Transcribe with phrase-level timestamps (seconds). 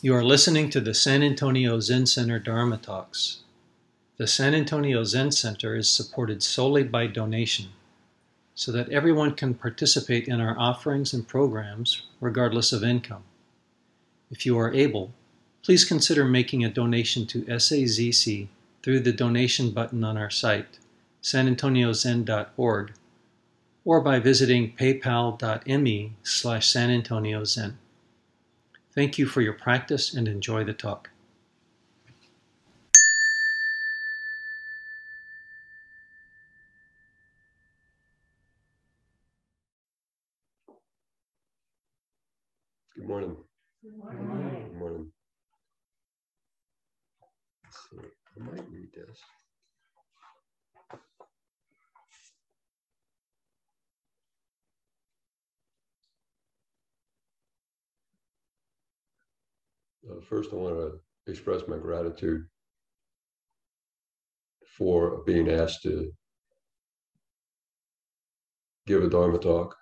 [0.00, 3.40] You are listening to the San Antonio Zen Center Dharma Talks.
[4.16, 7.70] The San Antonio Zen Center is supported solely by donation,
[8.54, 13.24] so that everyone can participate in our offerings and programs regardless of income.
[14.30, 15.14] If you are able,
[15.64, 18.46] please consider making a donation to SAZC
[18.84, 20.78] through the donation button on our site,
[21.24, 22.92] sanantoniozen.org,
[23.84, 27.74] or by visiting paypal.me slash sanantoniozen.
[28.98, 31.10] Thank you for your practice and enjoy the talk.
[42.96, 43.36] Good morning.
[43.84, 44.64] Good morning.
[44.64, 45.12] Good morning.
[47.62, 47.98] Let's see.
[48.36, 49.20] I might read this.
[60.28, 62.46] First, I want to express my gratitude
[64.76, 66.10] for being asked to
[68.86, 69.76] give a Dharma talk.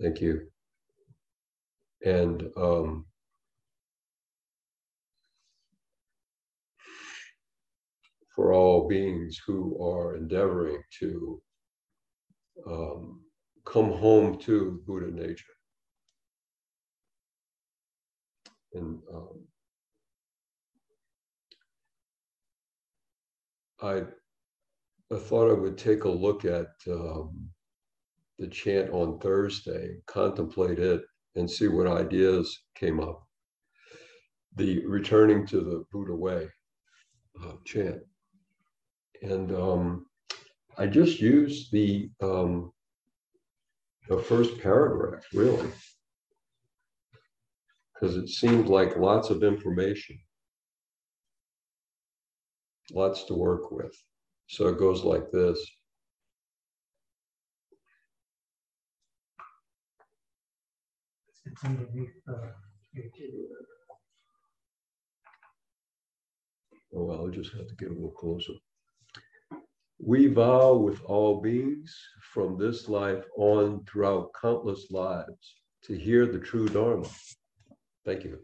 [0.00, 0.48] Thank you.
[2.04, 3.06] And um,
[8.34, 11.42] for all beings who are endeavoring to
[12.66, 13.20] um,
[13.64, 15.44] come home to Buddha nature.
[18.74, 19.47] And um,
[23.80, 24.02] I,
[25.12, 27.48] I thought I would take a look at um,
[28.38, 31.02] the chant on Thursday, contemplate it,
[31.36, 33.22] and see what ideas came up.
[34.56, 36.48] The returning to the Buddha way
[37.44, 38.00] uh, chant.
[39.22, 40.06] And um,
[40.76, 42.72] I just used the, um,
[44.08, 45.68] the first paragraph, really,
[47.94, 50.18] because it seemed like lots of information,
[52.92, 53.94] lots to work with.
[54.46, 55.58] So it goes like this.
[66.94, 68.54] Oh, well, I'll just have to get a little closer.
[70.00, 71.94] We vow with all beings
[72.32, 77.08] from this life on throughout countless lives to hear the true Dharma.
[78.04, 78.38] Thank you.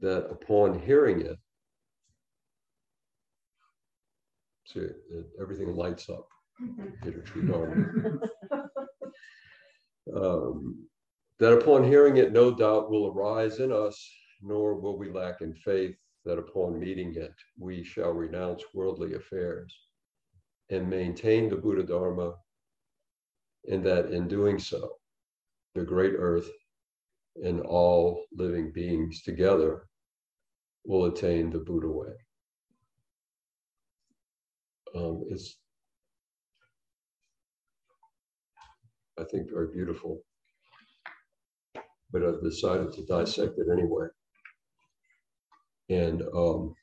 [0.00, 1.38] That upon hearing it,
[4.72, 4.88] see,
[5.40, 6.28] everything lights up.
[7.02, 8.18] Hear the true Dharma.
[10.14, 10.88] Um,
[11.38, 14.10] that upon hearing it, no doubt will arise in us,
[14.42, 19.74] nor will we lack in faith that upon meeting it, we shall renounce worldly affairs
[20.70, 22.34] and maintain the Buddha Dharma,
[23.70, 24.96] and that in doing so,
[25.74, 26.50] the great earth
[27.44, 29.86] and all living beings together
[30.84, 32.12] will attain the Buddha way.
[34.96, 35.58] Um, it's,
[39.18, 40.22] I think, very beautiful,
[42.12, 44.06] but I've decided to dissect it anyway.
[45.90, 46.74] And um,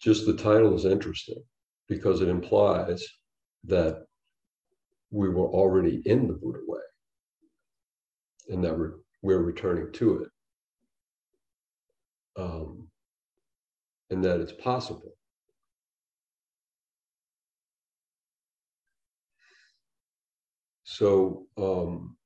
[0.00, 1.42] just the title is interesting
[1.88, 3.04] because it implies
[3.64, 4.04] that
[5.10, 6.80] we were already in the Buddha way
[8.48, 10.28] and that we're, we're returning to it.
[12.36, 12.83] Um,
[14.10, 15.12] and that it's possible.
[20.84, 22.16] So, um,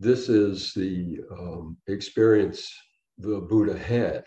[0.00, 2.70] this is the um, experience
[3.18, 4.24] the Buddha had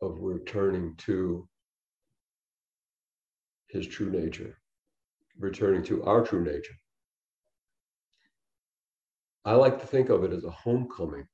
[0.00, 1.46] of returning to
[3.68, 4.56] his true nature,
[5.38, 6.74] returning to our true nature.
[9.44, 11.26] I like to think of it as a homecoming,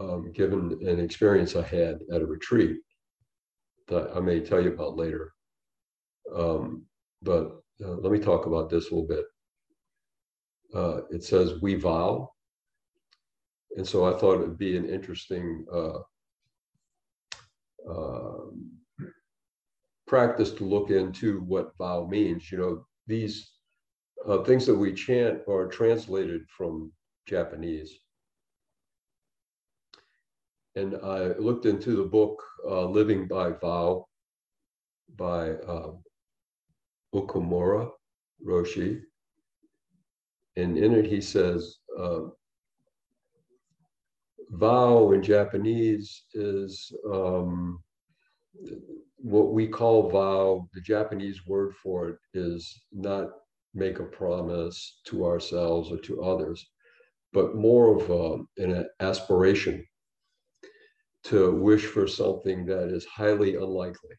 [0.00, 2.78] um, given an experience I had at a retreat
[3.88, 5.32] that I may tell you about later.
[6.34, 6.86] Um,
[7.22, 9.24] but uh, let me talk about this a little bit
[10.74, 12.30] uh, it says we vow.
[13.76, 15.98] And so I thought it would be an interesting uh,
[17.90, 18.50] uh,
[20.06, 22.50] practice to look into what vow means.
[22.50, 23.50] You know, these
[24.26, 26.92] uh, things that we chant are translated from
[27.26, 27.98] Japanese.
[30.76, 34.06] And I looked into the book uh, Living by Vow
[35.16, 35.92] by uh,
[37.14, 37.90] Okumura
[38.44, 39.02] Roshi
[40.56, 42.20] and in it he says, uh,
[44.50, 47.82] vow in Japanese is um,
[49.16, 53.30] what we call vow, the Japanese word for it is not
[53.74, 56.64] make a promise to ourselves or to others,
[57.32, 59.84] but more of a, an aspiration
[61.24, 64.16] to wish for something that is highly unlikely.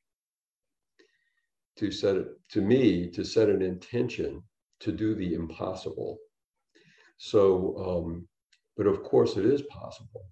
[1.77, 4.41] To set it, to me, to set an intention
[4.79, 6.17] to do the impossible.
[7.17, 8.27] So, um,
[8.75, 10.25] but of course, it is possible.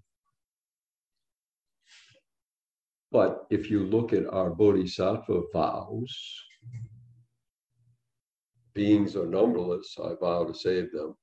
[3.12, 6.44] But if you look at our bodhisattva vows,
[8.74, 11.16] beings are numberless, I vow to save them.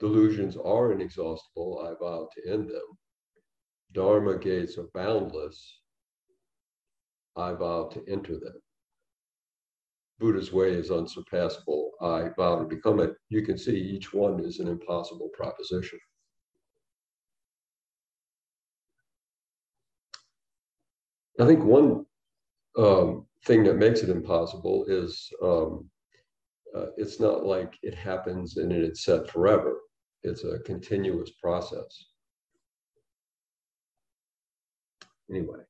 [0.00, 2.98] Delusions are inexhaustible, I vow to end them.
[3.92, 5.80] Dharma gates are boundless,
[7.36, 8.60] I vow to enter them.
[10.18, 13.14] Buddha's way is unsurpassable, I vow to become it.
[13.28, 15.98] You can see each one is an impossible proposition.
[21.40, 22.06] I think one
[22.78, 25.90] um, thing that makes it impossible is um,
[26.76, 29.78] uh, it's not like it happens and it's set forever.
[30.22, 32.06] It's a continuous process.
[35.30, 35.60] Anyway,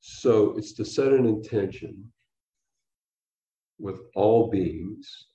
[0.00, 2.12] so it's to set an intention
[3.78, 5.28] with all beings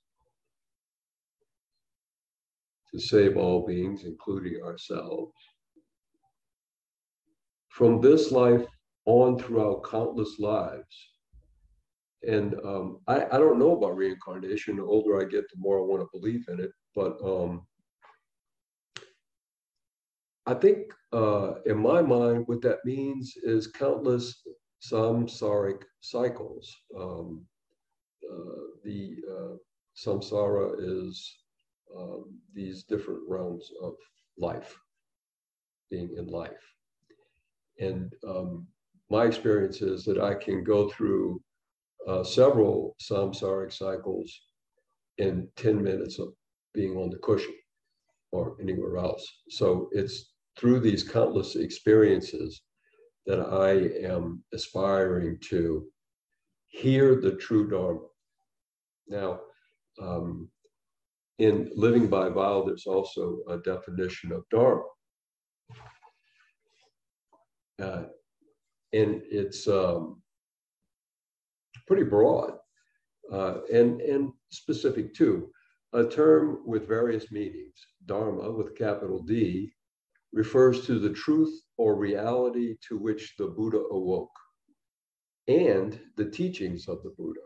[2.94, 5.34] to save all beings, including ourselves
[7.70, 8.66] from this life
[9.06, 11.13] on throughout countless lives.
[12.28, 14.78] And um, I, I, don't know about reincarnation.
[14.78, 16.72] The older I get, the more I want to believe in it.
[16.96, 17.66] But um,
[20.46, 24.42] I think uh, in my mind, what that means is countless
[24.82, 26.74] samsaric cycles.
[26.98, 27.46] Um,
[28.30, 29.56] uh, the uh,
[29.96, 31.38] samsara is
[31.98, 33.94] um, these different realms of
[34.38, 34.76] life,
[35.90, 36.52] being in life.
[37.80, 38.68] And um,
[39.10, 41.42] my experience is that I can go through
[42.08, 44.42] uh, several samsaric cycles
[45.18, 46.34] in 10 minutes of
[46.74, 47.54] being on the cushion
[48.32, 49.26] or anywhere else.
[49.50, 52.62] So it's through these countless experiences
[53.26, 55.86] that I am aspiring to
[56.68, 58.00] hear the true Dharma.
[59.08, 59.40] Now,
[60.02, 60.50] um,
[61.40, 64.84] in living by vow, there's also a definition of Dharma.
[67.82, 68.04] Uh,
[68.94, 70.23] and it's um,
[71.88, 72.54] pretty broad
[73.32, 75.50] uh, and, and specific too.
[75.94, 77.76] A term with various meanings,
[78.06, 79.72] Dharma with capital D,
[80.32, 84.32] refers to the truth or reality to which the Buddha awoke
[85.48, 87.42] and the teachings of the Buddha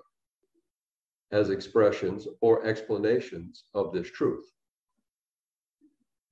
[1.32, 4.46] as expressions or explanations of this truth.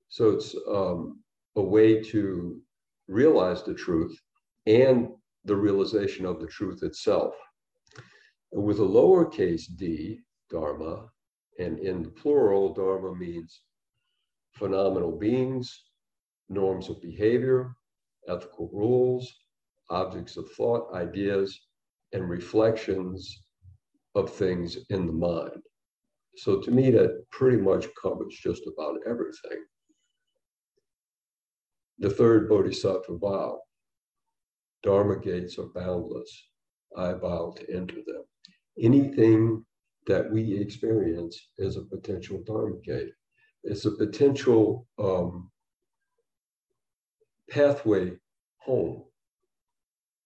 [0.08, 1.20] So it's um,
[1.56, 2.60] a way to
[3.08, 4.18] realize the truth
[4.66, 5.08] and
[5.44, 7.34] the realization of the truth itself.
[8.52, 10.20] With a lowercase d,
[10.50, 11.10] dharma,
[11.58, 13.62] and in the plural, dharma means
[14.52, 15.84] phenomenal beings,
[16.48, 17.74] norms of behavior,
[18.28, 19.32] ethical rules,
[19.90, 21.60] objects of thought, ideas,
[22.12, 23.44] and reflections
[24.14, 25.62] of things in the mind.
[26.36, 29.64] So to me, that pretty much covers just about everything.
[31.98, 33.60] The third bodhisattva vow
[34.82, 36.30] Dharma gates are boundless.
[36.96, 38.22] I vow to enter them.
[38.78, 39.64] Anything
[40.06, 43.12] that we experience is a potential Dharma gate.
[43.64, 45.50] It's a potential um,
[47.50, 48.12] pathway
[48.58, 49.04] home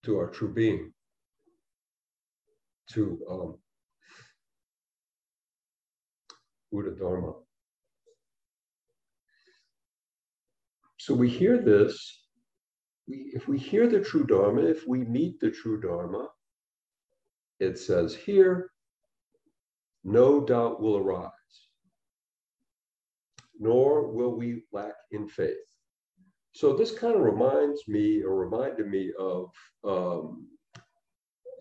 [0.04, 0.92] to our true being,
[2.90, 3.58] to um,
[6.72, 7.32] Buddha Dharma.
[10.98, 12.26] So we hear this.
[13.08, 16.28] We, if we hear the true Dharma, if we meet the true Dharma,
[17.60, 18.70] it says here,
[20.02, 21.30] no doubt will arise,
[23.58, 25.56] nor will we lack in faith.
[26.52, 29.50] So this kind of reminds me, or reminded me of
[29.84, 30.46] um,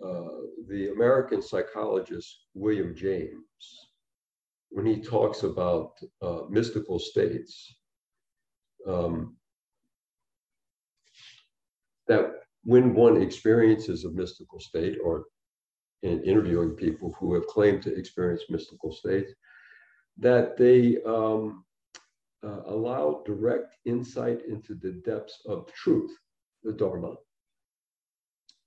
[0.03, 3.89] uh, the American psychologist William James
[4.69, 7.75] when he talks about uh, mystical states
[8.87, 9.35] um,
[12.07, 12.31] that
[12.63, 15.25] when one experiences a mystical state or
[16.03, 19.31] in interviewing people who have claimed to experience mystical states,
[20.17, 21.63] that they um,
[22.43, 26.11] uh, allow direct insight into the depths of truth,
[26.63, 27.15] the Dharma,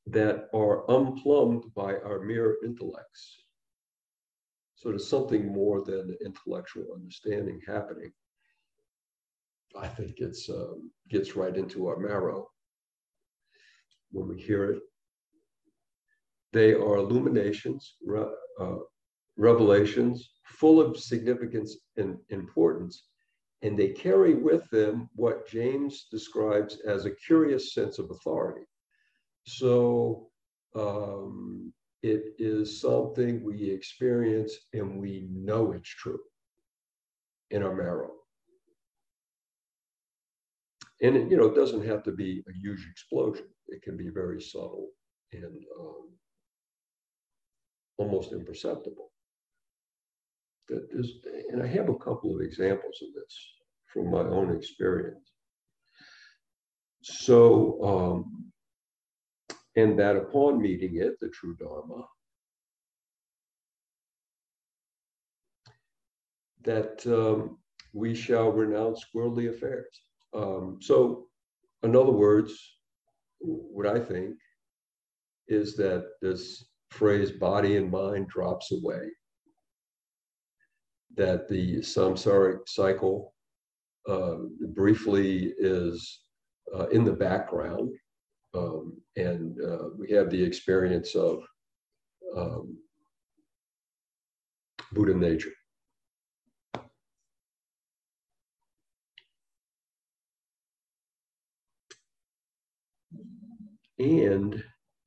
[0.07, 3.45] that are unplumbed by our mere intellects.
[4.75, 8.12] So there's something more than intellectual understanding happening.
[9.81, 12.49] I think it's um, gets right into our marrow
[14.11, 14.83] when we hear it
[16.53, 18.25] they are illuminations, re,
[18.61, 18.77] uh,
[19.37, 23.07] revelations, full of significance and importance,
[23.63, 28.67] and they carry with them what James describes as a curious sense of authority.
[29.47, 30.29] So
[30.75, 36.21] um, it is something we experience and we know it's true
[37.51, 38.11] in our marrow.
[41.01, 43.47] And it, you know, it doesn't have to be a huge explosion.
[43.69, 44.89] It can be very subtle
[45.33, 46.11] and um,
[48.03, 49.11] almost imperceptible.
[50.69, 51.09] That is,
[51.51, 53.35] and I have a couple of examples of this
[53.93, 55.31] from my own experience.
[57.03, 57.37] So,
[57.91, 58.53] um,
[59.77, 62.07] and that upon meeting it, the true Dharma,
[66.65, 67.59] that um,
[67.93, 70.01] we shall renounce worldly affairs.
[70.35, 71.27] Um, so,
[71.83, 72.53] in other words,
[73.41, 74.37] what I think
[75.49, 79.09] is that this phrase body and mind drops away,
[81.17, 83.35] that the samsaric cycle
[84.09, 84.37] uh,
[84.75, 86.21] briefly is
[86.77, 87.91] uh, in the background,
[88.55, 91.43] um, and uh, we have the experience of
[92.37, 92.77] um,
[94.93, 95.53] Buddha nature.
[103.99, 104.63] And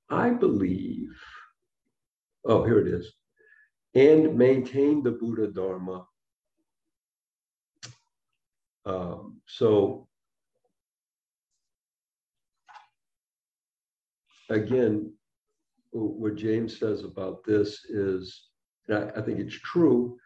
[0.09, 1.09] I believe,
[2.45, 3.11] oh, here it is,
[3.93, 6.05] and maintain the Buddha Dharma.
[8.85, 10.07] Um, so,
[14.49, 15.11] again,
[15.91, 18.49] what James says about this is,
[18.89, 20.17] I, I, think it's true,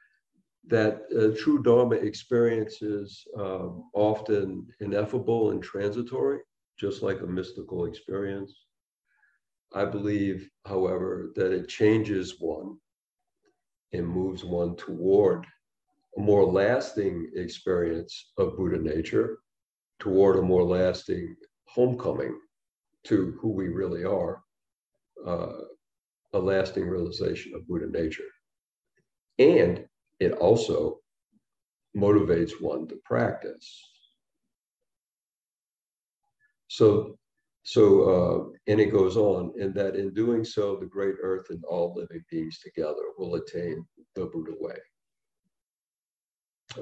[0.67, 6.39] that uh, true Dharma experience is um, often ineffable and transitory
[6.79, 8.65] just like a mystical experience.
[9.73, 12.77] I believe, however, that it changes one
[13.93, 15.45] and moves one toward
[16.17, 19.39] a more lasting experience of Buddha nature,
[19.99, 21.35] toward a more lasting
[21.65, 22.39] homecoming
[23.05, 24.41] to who we really are,
[25.25, 25.61] uh,
[26.33, 28.23] a lasting realization of Buddha nature.
[29.37, 29.85] And
[30.19, 30.99] it also
[31.95, 33.87] motivates one to practice.
[36.67, 37.18] So,
[37.69, 41.63] so, uh, and it goes on, and that in doing so, the great earth and
[41.65, 43.85] all living beings together will attain
[44.15, 44.73] the Buddha way.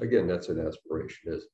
[0.00, 1.50] Again, that's an aspiration, isn't it?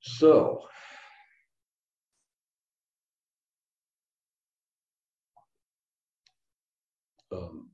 [0.00, 0.62] So,
[7.30, 7.68] um,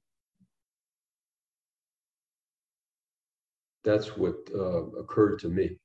[3.85, 5.78] that's what uh, occurred to me.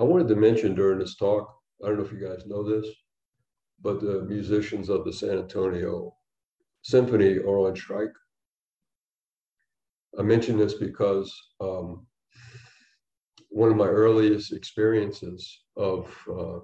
[0.00, 2.90] I wanted to mention during this talk, I don't know if you guys know this,
[3.80, 6.14] but the musicians of the San Antonio
[6.82, 8.12] Symphony are on strike.
[10.18, 12.06] I mention this because um,
[13.48, 16.58] one of my earliest experiences of uh,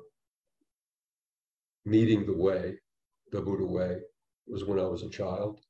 [1.84, 2.74] meeting the way,
[3.30, 3.98] the Buddha way,
[4.46, 5.60] was when I was a child.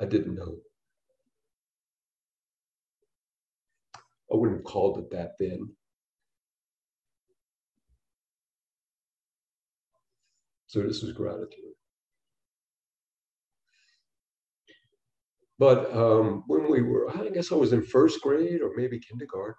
[0.00, 0.56] I didn't know.
[4.32, 5.70] I wouldn't have called it that then.
[10.66, 11.74] So this is gratitude.
[15.58, 19.54] But um, when we were, I guess I was in first grade or maybe kindergarten,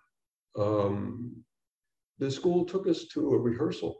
[0.57, 1.43] um,
[2.19, 3.95] the school took us to a rehearsal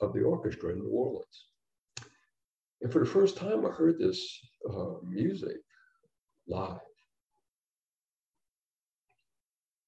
[0.00, 1.46] of the orchestra in New Orleans.
[2.82, 4.38] And for the first time, I heard this
[4.70, 5.56] uh, music
[6.46, 6.78] live.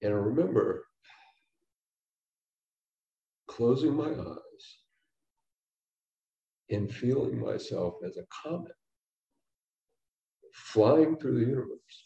[0.03, 0.85] And I remember
[3.49, 4.52] closing my eyes
[6.73, 8.73] in feeling myself as a comet
[10.55, 11.97] flying through the universe.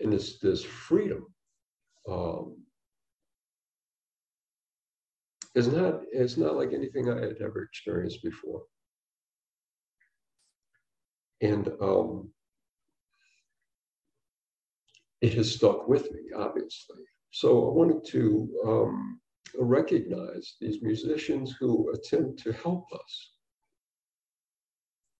[0.00, 1.26] And this, this freedom
[2.08, 2.56] um,
[5.54, 8.62] is not, it's not like anything I had ever experienced before.
[11.40, 12.30] And um,
[15.22, 17.04] it has stuck with me, obviously.
[17.30, 19.19] So I wanted to um,
[19.58, 23.32] recognize these musicians who attempt to help us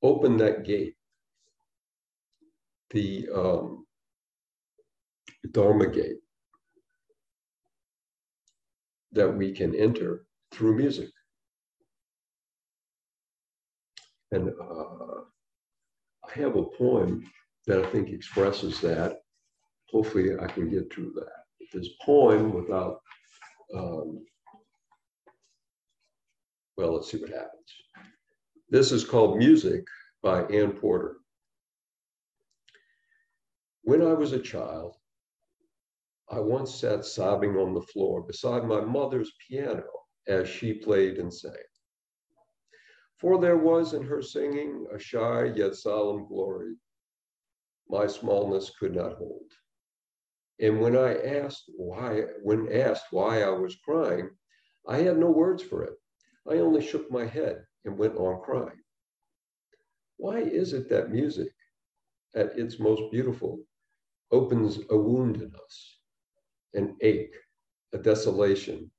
[0.02, 0.94] open that gate,
[2.90, 3.86] the um,
[5.52, 6.18] Dharma gate
[9.12, 11.10] that we can enter through music.
[14.32, 15.22] And uh,
[16.28, 17.24] I have a poem
[17.66, 19.18] that I think expresses that.
[19.90, 21.68] Hopefully, I can get through that.
[21.72, 23.00] This poem, without
[23.74, 24.24] um,
[26.76, 27.50] Well, let's see what happens.
[28.70, 29.84] This is called Music
[30.22, 31.16] by Anne Porter.
[33.82, 34.96] When I was a child,
[36.30, 39.84] I once sat sobbing on the floor beside my mother's piano
[40.28, 41.52] as she played and sang.
[43.18, 46.76] For there was in her singing a shy yet solemn glory
[47.90, 49.50] my smallness could not hold.
[50.60, 54.30] And when I asked why, when asked why I was crying,
[54.86, 55.94] I had no words for it.
[56.48, 58.80] I only shook my head and went on crying.
[60.18, 61.52] Why is it that music,
[62.34, 63.64] at its most beautiful,
[64.30, 65.98] opens a wound in us,
[66.74, 67.34] an ache,
[67.94, 68.90] a desolation,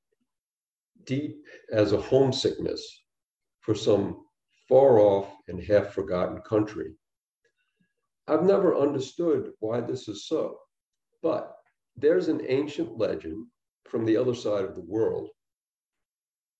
[1.03, 3.03] deep as a homesickness
[3.59, 4.25] for some
[4.67, 6.95] far off and half forgotten country?
[8.27, 10.57] I've never understood why this is so,
[11.21, 11.55] but
[11.95, 13.45] there's an ancient legend
[13.85, 15.29] from the other side of the world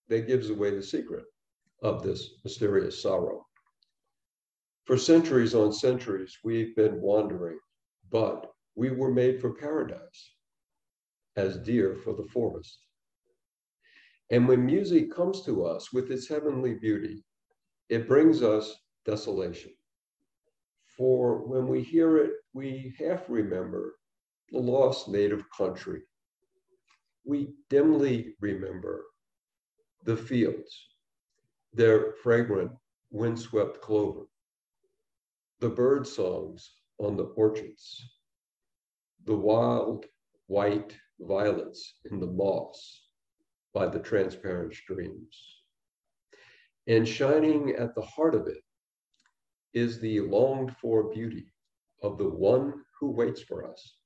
[0.08, 1.26] that gives away the secret
[1.82, 3.46] of this mysterious sorrow.
[4.86, 7.60] For centuries on centuries, we've been wandering,
[8.10, 10.36] but we were made for paradise,
[11.36, 12.78] as deer for the forest.
[14.30, 17.24] And when music comes to us with its heavenly beauty,
[17.90, 18.76] it brings us
[19.06, 19.72] desolation.
[20.98, 23.96] For when we hear it, we half remember
[24.52, 26.02] the lost native country.
[27.26, 29.06] We dimly remember
[30.04, 30.88] the fields,
[31.74, 32.72] their fragrant
[33.12, 34.26] windswept clover,
[35.60, 38.04] the bird songs on the orchards,
[39.26, 40.06] the wild
[40.48, 43.06] white violets in the moss
[43.74, 45.62] by the transparent streams.
[46.88, 48.64] And shining at the heart of it
[49.74, 51.54] is the longed for beauty
[52.02, 53.98] of the one who waits for us,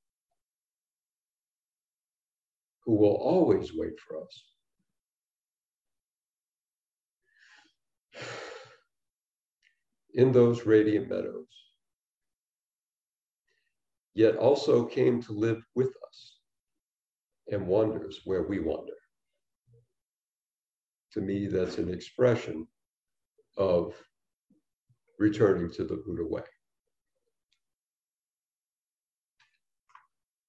[2.86, 4.44] who will always wait for us.
[10.14, 11.48] In those radiant meadows,
[14.14, 16.40] yet also came to live with us
[17.52, 18.94] and wanders where we wander.
[21.14, 22.68] To me, that's an expression
[23.58, 23.94] of
[25.20, 26.42] returning to the Buddha way.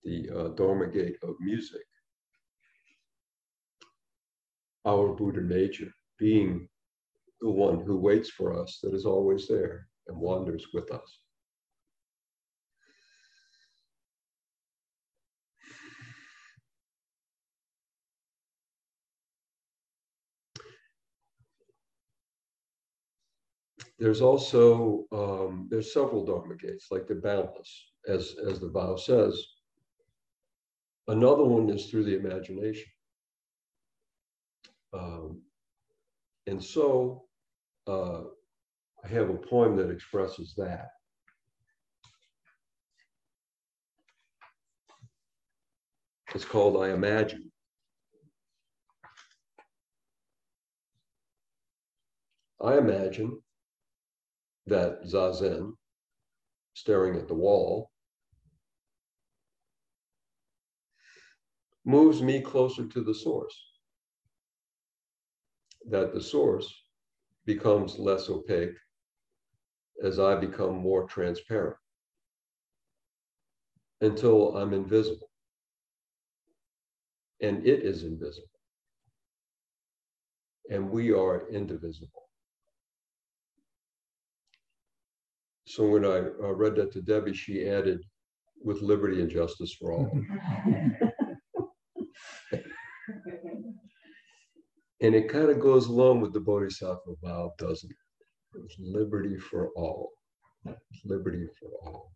[0.05, 1.83] The uh, Dharma gate of music,
[4.87, 6.69] our Buddha nature, being
[7.41, 11.21] the one who waits for us, that is always there and wanders with us.
[23.99, 29.43] There's also um, there's several dharma gates, like the boundless, as as the vow says.
[31.09, 32.87] Another one is through the imagination.
[34.97, 35.43] Um,
[36.47, 37.25] and so
[37.87, 38.23] uh,
[39.05, 40.89] I have a poem that expresses that.
[46.35, 47.51] It's called I Imagine.
[52.61, 53.39] I imagine
[54.67, 55.73] that zazen,
[56.75, 57.91] staring at the wall,
[61.85, 63.66] moves me closer to the source.
[65.89, 66.73] That the source
[67.45, 68.77] becomes less opaque
[70.03, 71.77] as I become more transparent
[74.01, 75.31] until I'm invisible.
[77.41, 78.49] And it is invisible.
[80.71, 82.29] And we are indivisible.
[85.67, 88.01] So when I read that to Debbie, she added,
[88.63, 90.11] with liberty and justice for all.
[95.01, 97.97] and it kind of goes along with the Bodhisattva vow, doesn't it?
[98.65, 100.13] It's liberty for all.
[101.05, 102.13] Liberty for all.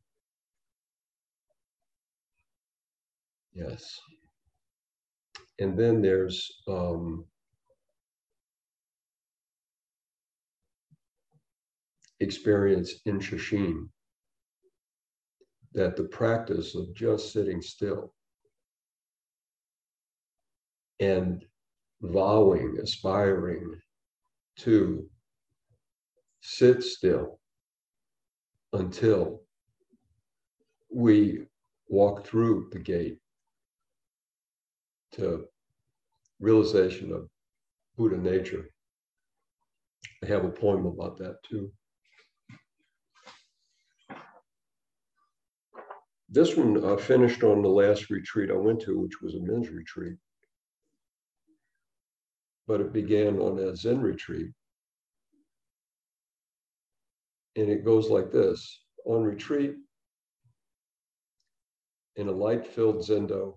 [3.52, 3.98] Yes.
[5.58, 7.26] And then there's um,
[12.20, 13.88] experience in Sesshin
[15.74, 18.14] that the practice of just sitting still
[21.00, 21.44] and
[22.02, 23.78] vowing, aspiring
[24.58, 25.08] to
[26.40, 27.38] sit still
[28.72, 29.42] until
[30.92, 31.46] we
[31.88, 33.18] walk through the gate
[35.12, 35.44] to
[36.38, 37.28] realization of
[37.96, 38.66] Buddha nature.
[40.22, 41.70] I have a poem about that too.
[46.28, 49.68] This one uh, finished on the last retreat I went to, which was a men's
[49.68, 50.16] retreat.
[52.70, 54.52] But it began on a Zen retreat.
[57.56, 59.74] And it goes like this on retreat,
[62.14, 63.54] in a light filled zendo,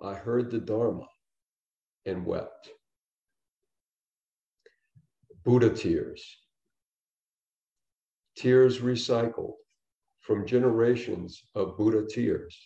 [0.00, 1.08] I heard the Dharma
[2.06, 2.70] and wept.
[5.44, 6.24] Buddha tears.
[8.36, 9.54] Tears recycled
[10.20, 12.56] from generations of Buddha tears,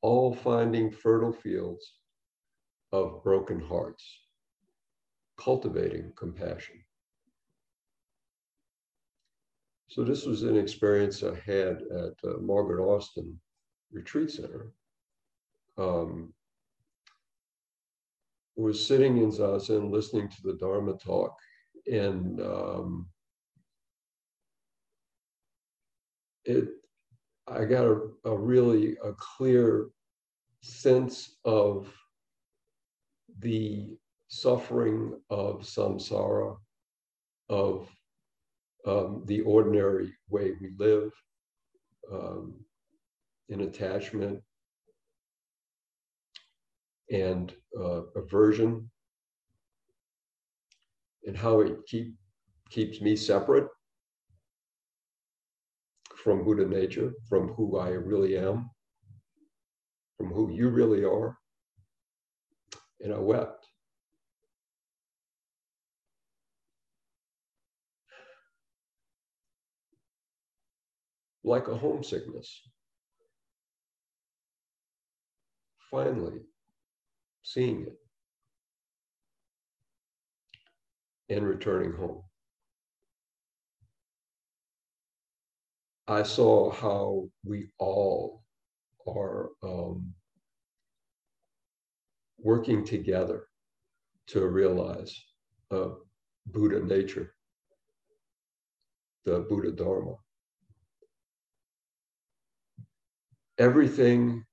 [0.00, 1.99] all finding fertile fields
[2.92, 4.04] of broken hearts,
[5.38, 6.76] cultivating compassion.
[9.88, 13.38] So, this was an experience I had at uh, Margaret Austin
[13.92, 14.72] Retreat Center.
[15.78, 16.32] Um,
[18.56, 21.34] was sitting in Zazen listening to the Dharma talk,
[21.90, 23.06] and um,
[26.44, 26.68] it
[27.46, 29.88] I got a, a really a clear
[30.62, 31.92] sense of
[33.40, 33.96] the
[34.28, 36.56] suffering of samsara,
[37.48, 37.88] of
[38.86, 41.10] um, the ordinary way we live,
[42.12, 42.54] um,
[43.48, 44.40] in attachment
[47.10, 48.88] and uh, aversion,
[51.26, 52.14] and how it keep,
[52.70, 53.66] keeps me separate
[56.22, 58.70] from Buddha nature, from who I really am,
[60.16, 61.36] from who you really are.
[63.00, 63.66] And I wept.
[71.42, 72.60] Like a homesickness.
[75.90, 76.40] Finally,
[77.42, 77.96] seeing it
[81.34, 82.22] and returning home.
[86.06, 88.42] I saw how we all
[89.06, 90.12] are um,
[92.42, 93.46] working together
[94.28, 95.14] to realize
[95.70, 95.90] uh,
[96.46, 97.34] Buddha nature,
[99.24, 100.14] the Buddha Dharma.
[103.58, 104.44] Everything,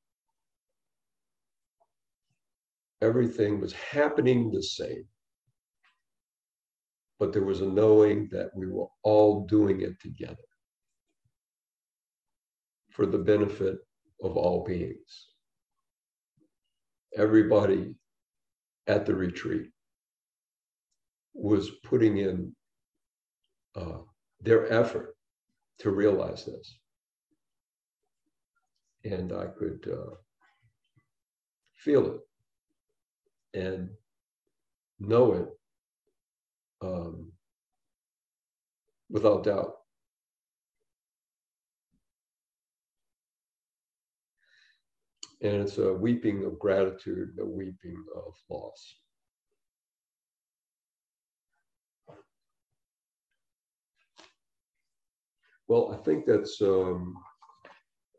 [3.02, 5.06] everything was happening the same.
[7.20, 10.36] But there was a knowing that we were all doing it together
[12.92, 13.78] for the benefit
[14.24, 15.30] of all beings.
[17.18, 17.96] Everybody
[18.86, 19.72] at the retreat
[21.34, 22.56] was putting in
[23.76, 24.00] uh,
[24.42, 25.16] their effort
[25.80, 26.78] to realize this.
[29.04, 30.16] And I could uh,
[31.76, 32.06] feel
[33.54, 33.90] it and
[35.00, 35.48] know it
[36.82, 37.32] um,
[39.10, 39.77] without doubt.
[45.42, 48.96] And it's a weeping of gratitude, a weeping of loss.
[55.68, 57.16] Well, I think that's um,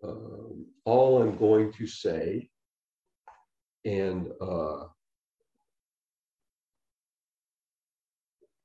[0.04, 2.50] um, all I'm going to say.
[3.84, 4.84] And uh,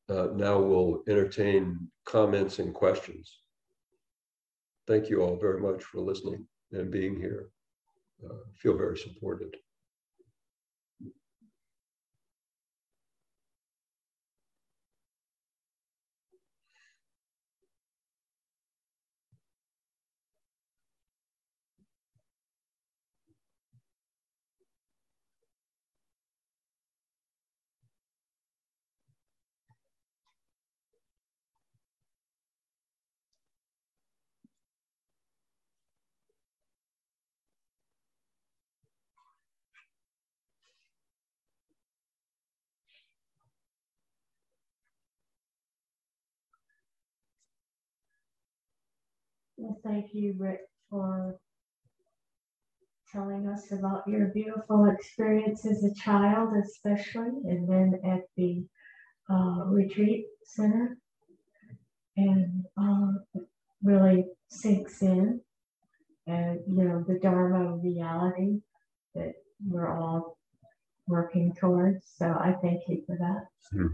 [0.09, 3.39] uh, now we'll entertain comments and questions.
[4.85, 7.62] Thank you all very much for listening and being here uh,
[8.23, 9.55] Uh, feel very supported.
[49.63, 51.39] Well, thank you, Rick, for
[53.13, 58.65] telling us about your beautiful experience as a child, especially, and then at the
[59.29, 60.97] uh, retreat center.
[62.17, 63.39] And uh,
[63.81, 65.39] really sinks in,
[66.27, 68.59] and you know, the Dharma reality
[69.15, 69.31] that
[69.65, 70.37] we're all
[71.07, 72.05] working towards.
[72.17, 73.45] So I thank you for that.
[73.71, 73.87] Hmm.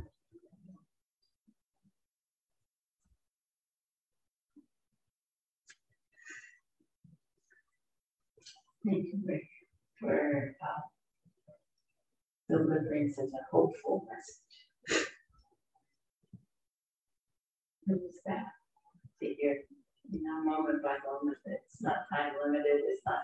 [8.86, 9.48] Thank you, Rick,
[10.00, 10.82] for uh,
[12.50, 14.68] delivering such a hopeful message.
[17.88, 18.46] It was that
[19.22, 19.58] to hear,
[20.10, 23.22] you know, moment by moment it's not time limited, it's not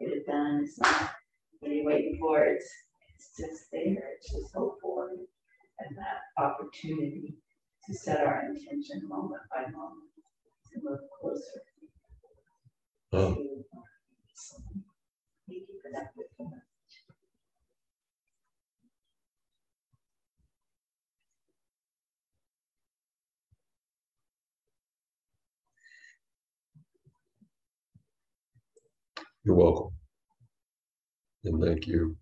[0.00, 1.10] get it done, it's not
[1.60, 2.68] what are you waiting for, it's
[3.14, 5.08] it's just there, it's just hope for.
[5.10, 7.36] And that opportunity
[7.86, 10.10] to set our intention moment by moment
[10.72, 11.62] to move closer.
[13.12, 13.34] Oh.
[13.34, 14.87] to-
[29.44, 29.92] You're welcome.
[31.44, 32.16] And thank you.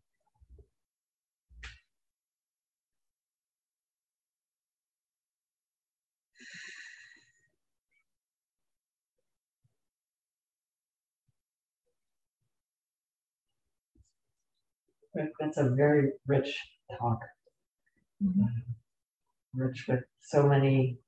[15.40, 16.58] That's a very rich
[16.98, 17.20] talk.
[18.22, 18.42] Mm-hmm.
[18.42, 20.98] Uh, rich with so many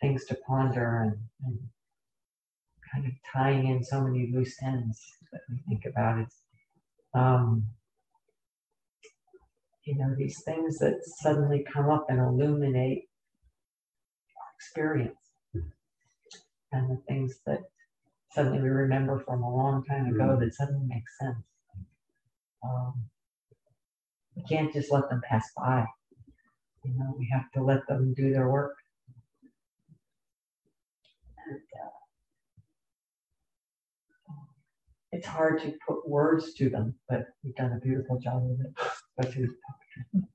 [0.00, 1.58] things to ponder and, and
[2.92, 5.00] kind of tying in so many loose ends
[5.32, 6.32] that we think about it.
[7.14, 7.66] Um,
[9.84, 13.04] you know, these things that suddenly come up and illuminate
[14.36, 15.16] our experience.
[16.72, 17.62] And the things that
[18.32, 20.44] suddenly we remember from a long time ago mm-hmm.
[20.44, 21.44] that suddenly make sense.
[22.62, 23.04] Um,
[24.36, 25.86] we can't just let them pass by.
[26.84, 28.74] You know, we have to let them do their work.
[31.46, 31.90] And uh,
[35.12, 38.90] it's hard to put words to them, but you've done a beautiful job of it.
[39.18, 39.56] especially with
[40.12, 40.28] poetry.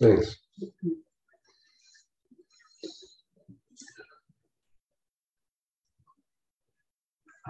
[0.00, 0.36] Thanks.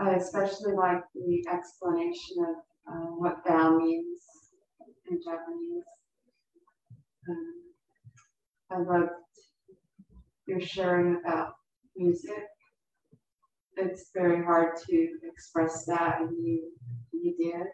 [0.01, 4.21] I especially like the explanation of uh, what vow means
[5.11, 5.85] in Japanese.
[7.29, 7.55] Um,
[8.71, 9.11] I loved
[10.47, 11.55] your sharing about
[11.97, 12.45] music.
[13.77, 16.71] It's very hard to express that, and you
[17.13, 17.67] you did.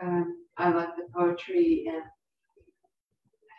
[0.00, 2.04] Um, I love the poetry and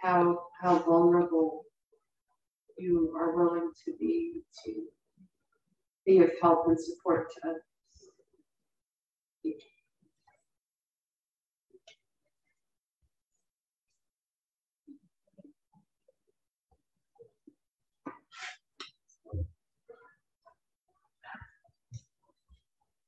[0.02, 1.66] how how vulnerable
[2.78, 4.72] you are willing to be to
[6.06, 7.62] be of help and support to others.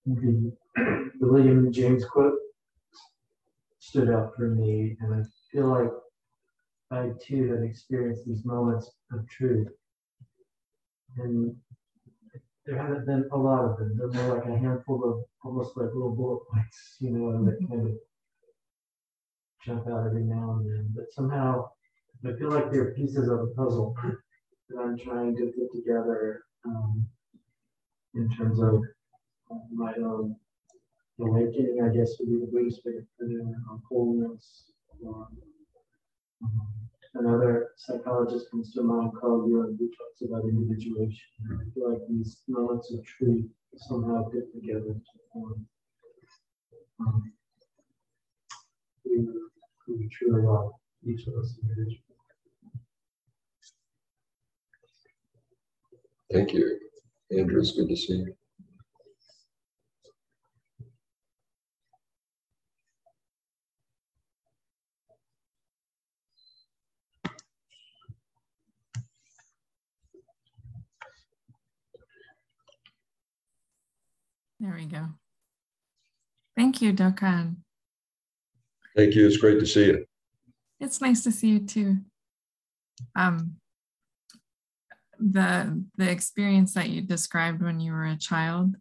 [0.05, 2.33] the, the William James quote
[3.79, 5.91] stood out for me, and I feel like
[6.91, 9.69] I too have experienced these moments of truth.
[11.17, 11.55] And
[12.65, 13.97] there haven't been a lot of them.
[13.97, 17.87] They're more like a handful of almost like little bullet points, you know, that kind
[17.87, 17.93] of
[19.65, 20.93] jump out every now and then.
[20.95, 21.69] But somehow
[22.25, 23.95] I feel like they're pieces of a puzzle
[24.69, 27.05] that I'm trying to put together um,
[28.15, 28.81] in terms of
[29.71, 30.35] my own
[31.19, 34.71] awakening, I guess would be the Buddhist way to put it, or wholeness.
[35.03, 35.27] Or,
[36.43, 41.29] um, another psychologist comes to mind called Jung, who talks about individuation.
[41.51, 43.45] I feel like these moments of truth
[43.75, 45.65] somehow fit together to form
[46.99, 47.33] um,
[49.03, 49.49] who,
[49.85, 50.71] who truly are,
[51.05, 51.99] each of us individually.
[56.31, 56.79] Thank you.
[57.31, 58.35] Andrew, it's good to see you.
[74.63, 75.09] There we go.
[76.55, 77.57] Thank you, Dokan.
[78.95, 79.27] Thank you.
[79.27, 80.05] It's great to see you.
[80.79, 81.97] It's nice to see you too.
[83.13, 83.57] Um,
[85.19, 88.77] the the experience that you described when you were a child,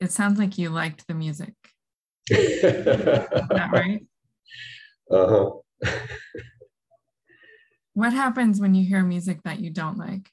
[0.00, 1.54] it sounds like you liked the music.
[2.28, 4.04] Is that right?
[5.08, 5.50] Uh-huh.
[7.92, 10.30] What happens when you hear music that you don't like?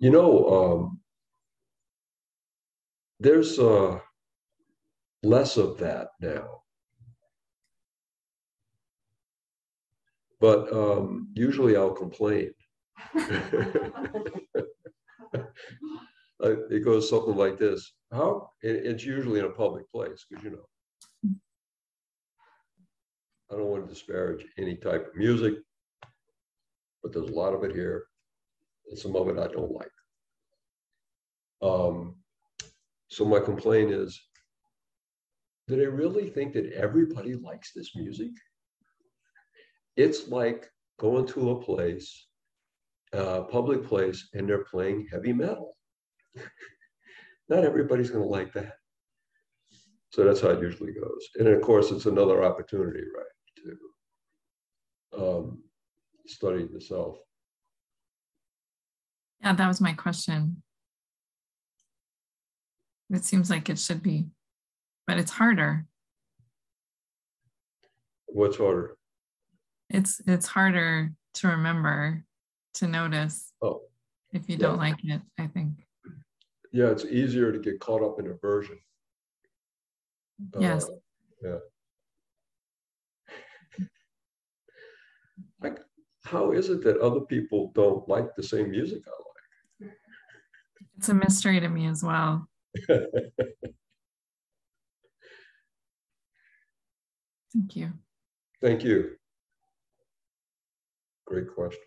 [0.00, 1.00] You know, um,
[3.20, 4.00] there's uh,
[5.22, 6.62] less of that now.
[10.40, 12.52] But um, usually I'll complain.
[16.40, 17.92] It goes something like this.
[18.12, 18.50] How?
[18.62, 20.66] it- it's usually in a public place because you know.
[23.50, 25.54] I don't want to disparage any type of music,
[27.02, 28.04] but there's a lot of it here,
[28.96, 29.90] some of it I don't like.
[31.60, 32.16] Um,
[33.08, 34.20] so my complaint is,
[35.66, 38.30] do I really think that everybody likes this music?
[39.96, 42.28] It's like going to a place
[43.12, 45.76] uh, public place and they're playing heavy metal.
[47.48, 48.74] Not everybody's going to like that.
[50.10, 51.28] So that's how it usually goes.
[51.36, 53.74] And of course, it's another opportunity, right,
[55.12, 55.62] to um,
[56.26, 57.18] study the self.
[59.42, 60.62] Yeah, that was my question.
[63.10, 64.26] It seems like it should be,
[65.06, 65.86] but it's harder.
[68.26, 68.96] What's harder?
[69.88, 72.24] It's it's harder to remember,
[72.74, 73.52] to notice.
[73.62, 73.82] Oh.
[74.32, 74.66] If you yeah.
[74.66, 75.70] don't like it, I think.
[76.72, 78.78] Yeah, it's easier to get caught up in aversion.
[80.58, 80.84] Yes.
[80.84, 80.92] Uh,
[81.42, 81.58] yeah.
[85.62, 85.78] Like,
[86.24, 89.27] how is it that other people don't like the same music I like?
[90.96, 92.48] It's a mystery to me as well.
[97.52, 97.92] Thank you.
[98.60, 99.16] Thank you.
[101.26, 101.82] Great question.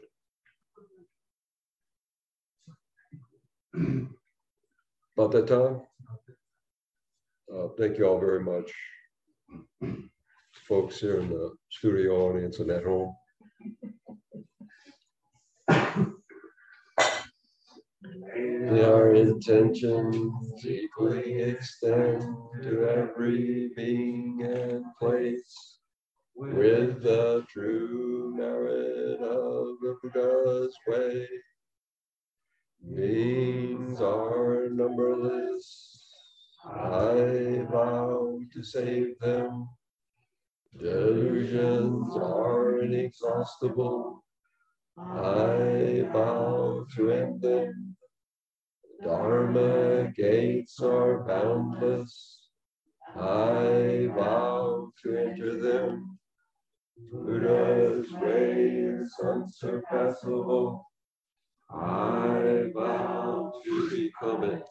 [5.17, 5.81] About that time?
[7.53, 8.71] Uh, thank you all very much.
[10.67, 13.15] Folks here in the studio audience and at home.
[18.03, 22.23] Our intentions equally extend
[22.63, 25.79] to every being and place
[26.33, 31.27] with the true merit of the Buddha's way.
[32.95, 36.03] Beings are numberless.
[36.65, 39.69] I vow to save them.
[40.79, 44.23] Delusions are inexhaustible.
[44.97, 47.90] I vow to end them.
[49.03, 52.49] Dharma gates are boundless.
[53.15, 56.19] I vow to enter them.
[57.11, 60.85] Buddha's way is unsurpassable.
[61.71, 64.70] I vow to become it.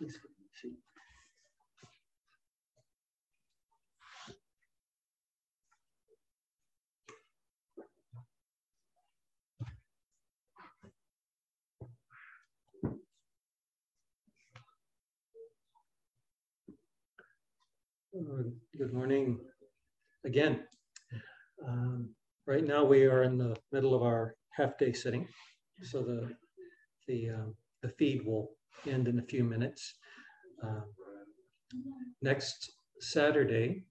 [0.00, 0.18] Please
[0.62, 0.72] see.
[18.78, 19.38] Good morning
[20.24, 20.60] again.
[21.68, 22.14] Um,
[22.46, 25.28] right now we are in the middle of our half day sitting.
[25.82, 26.32] So the,
[27.06, 28.52] the, um, the feed will
[28.86, 29.94] end in a few minutes.
[30.62, 30.84] Um,
[32.22, 33.84] next Saturday,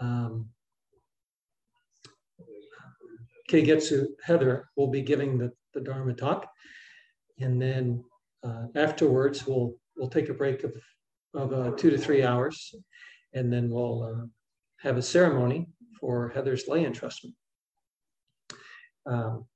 [0.00, 0.48] um,
[3.50, 6.48] Keigetsu Heather will be giving the, the Dharma talk.
[7.38, 8.04] And then
[8.44, 10.72] uh, afterwards, we'll, we'll take a break of,
[11.34, 12.74] of uh, two to three hours.
[13.34, 14.26] And then we'll uh,
[14.80, 15.68] have a ceremony
[16.00, 17.34] for Heather's lay entrustment.
[19.06, 19.46] Um,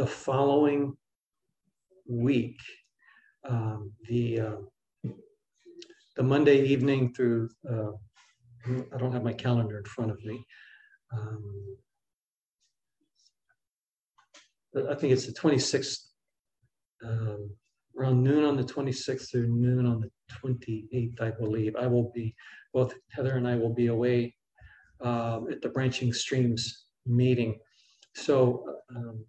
[0.00, 0.96] the following
[2.08, 2.58] week,
[3.46, 5.10] um, the uh,
[6.16, 7.92] the Monday evening through uh,
[8.94, 10.42] I don't have my calendar in front of me.
[11.12, 11.76] Um,
[14.88, 15.98] I think it's the 26th,
[17.04, 17.50] um,
[17.98, 20.10] around noon on the 26th through noon on the
[20.42, 21.76] 28th, I believe.
[21.76, 22.34] I will be,
[22.72, 24.34] both Heather and I will be away
[25.04, 27.58] uh, at the Branching Streams meeting.
[28.14, 28.64] So
[28.96, 29.24] um,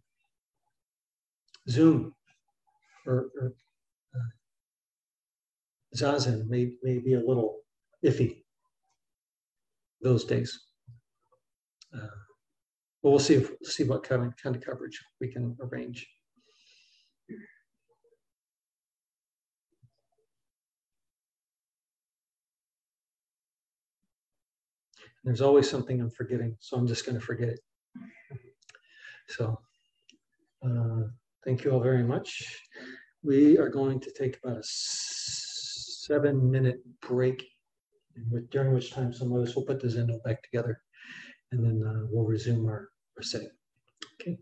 [1.69, 2.13] Zoom
[3.05, 3.53] or, or
[4.15, 4.29] uh,
[5.95, 7.59] Zazen may, may be a little
[8.03, 8.43] iffy
[10.01, 10.59] those days.
[11.93, 12.07] Uh,
[13.03, 16.07] but we'll see if, see what kind of, kind of coverage we can arrange.
[25.23, 27.59] There's always something I'm forgetting, so I'm just going to forget it.
[29.27, 29.59] So
[30.65, 31.03] uh,
[31.45, 32.61] thank you all very much.
[33.23, 37.43] We are going to take about a seven minute break,
[38.49, 40.81] during which time some of us will put the Zendo back together
[41.51, 43.51] and then uh, we'll resume our, our setting.
[44.21, 44.37] Okay.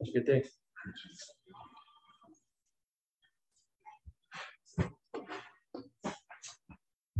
[0.00, 0.42] Have a good day.